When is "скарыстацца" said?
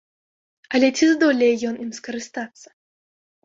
2.01-2.67